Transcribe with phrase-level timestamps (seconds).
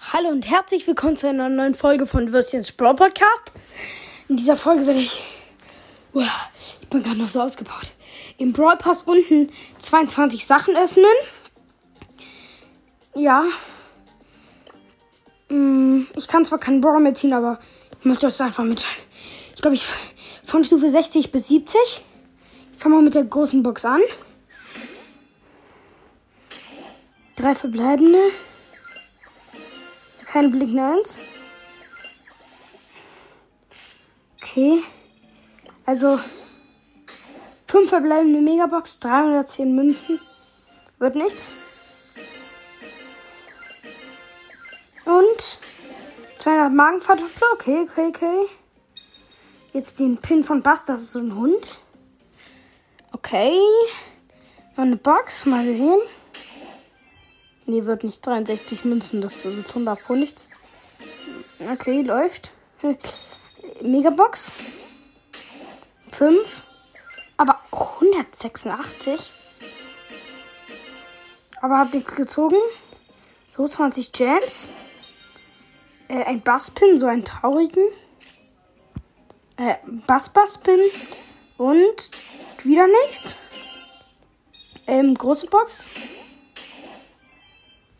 [0.00, 3.52] Hallo und herzlich willkommen zu einer neuen Folge von Würstchens Brawl Podcast.
[4.28, 5.22] In dieser Folge werde ich.
[6.14, 6.24] Uah,
[6.58, 7.92] ich bin gerade noch so ausgebaut.
[8.38, 11.04] Im Brawl Pass unten 22 Sachen öffnen.
[13.14, 13.44] Ja.
[15.48, 17.58] Mm, Ich kann zwar keinen Brawl mehr ziehen, aber
[17.98, 19.02] ich möchte das einfach mitteilen.
[19.54, 19.86] Ich glaube, ich
[20.44, 21.76] von Stufe 60 bis 70.
[22.72, 24.00] Ich fange mal mit der großen Box an.
[27.36, 28.18] Drei verbleibende.
[30.30, 31.18] Keine blinkende Eins.
[34.40, 34.82] Okay.
[35.86, 36.20] Also.
[37.66, 40.20] Fünf verbleibende Megabox, 310 Münzen.
[40.98, 41.52] Wird nichts.
[45.04, 45.58] Und
[46.38, 47.46] 200 Magenverdoppler.
[47.52, 48.46] Okay, okay, okay.
[49.72, 51.78] Jetzt den Pin von Bass, das ist so ein Hund.
[53.12, 53.58] Okay.
[54.76, 56.00] Noch eine Box, mal sehen.
[57.68, 60.48] Nee, wird nicht 63 Münzen, das ist 100 pro nichts.
[61.70, 62.50] Okay, läuft.
[63.82, 64.52] Megabox.
[66.12, 66.62] 5.
[67.36, 69.32] Aber 186.
[71.60, 72.56] Aber hab nichts gezogen.
[73.50, 74.70] So, 20 Gems.
[76.08, 77.86] Äh, ein Basspin, so einen traurigen.
[79.58, 79.74] Äh,
[80.06, 80.80] Bass-Basspin.
[81.58, 82.10] Und
[82.64, 83.36] wieder nichts.
[84.86, 85.84] Ähm, große Box.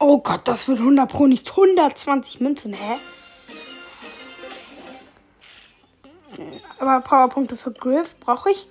[0.00, 1.50] Oh Gott, das wird 100 pro nichts.
[1.50, 2.98] 120 Münzen, hä?
[6.78, 8.68] Aber Powerpunkte für Griff brauche ich.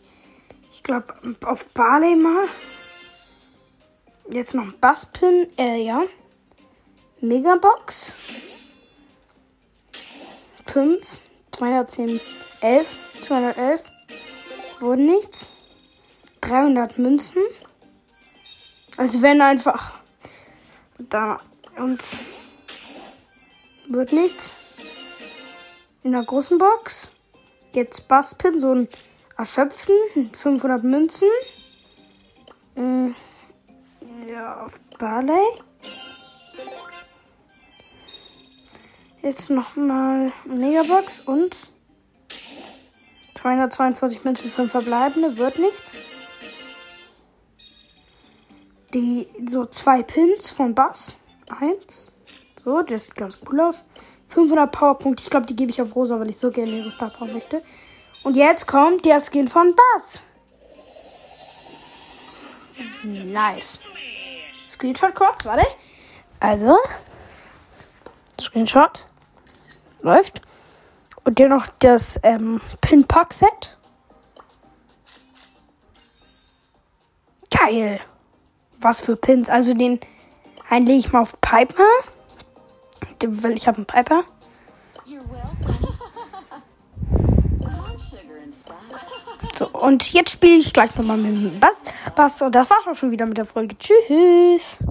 [0.71, 2.45] Ich glaube, auf Barley mal.
[4.29, 5.47] Jetzt noch ein Basspin.
[5.57, 6.03] Äh, ja.
[7.19, 8.15] Megabox.
[10.67, 11.17] 5.
[11.51, 12.21] 210.
[12.61, 13.23] 11.
[13.23, 13.83] 211.
[14.79, 15.49] Wurde nichts.
[16.41, 17.41] 300 Münzen.
[18.95, 19.99] Als wenn einfach.
[20.99, 21.39] Da.
[21.77, 22.03] Und.
[23.89, 24.53] Wird nichts.
[26.03, 27.09] In der großen Box.
[27.73, 28.87] Jetzt Basspin, so ein
[29.37, 29.95] Erschöpfen.
[30.33, 31.29] 500 Münzen.
[32.75, 33.09] Mm,
[34.27, 35.39] Ja, auf Barley.
[39.21, 41.69] Jetzt nochmal Megabox und
[43.35, 45.37] 242 Münzen, 5 verbleibende.
[45.37, 45.97] Wird nichts.
[48.93, 51.15] Die so zwei Pins von Bass.
[51.59, 52.13] Eins.
[52.63, 53.83] So, das sieht ganz cool aus.
[54.27, 55.23] 500 Powerpunkte.
[55.23, 57.61] Ich glaube, die gebe ich auf Rosa, weil ich so gerne ihre Star Power möchte.
[58.23, 60.21] Und jetzt kommt der Skin von Bass.
[63.03, 63.79] Nice.
[64.69, 65.65] Screenshot kurz, warte.
[66.39, 66.77] Also.
[68.39, 69.05] Screenshot.
[70.01, 70.41] Läuft.
[71.23, 73.77] Und hier noch das ähm, Pin-Pack-Set.
[77.49, 77.99] Geil.
[78.79, 79.49] Was für Pins.
[79.49, 79.99] Also den
[80.69, 81.83] einen lege ich mal auf Piper.
[83.25, 84.23] Weil ich habe einen Piper.
[89.57, 91.81] So, und jetzt spiele ich gleich nochmal mit dem Bass.
[92.15, 92.41] Bass.
[92.41, 93.75] Und das war's auch schon wieder mit der Folge.
[93.77, 94.77] Tschüss.